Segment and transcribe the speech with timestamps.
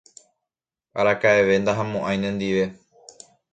[0.99, 2.65] araka'eve ndahamo'ãi nendive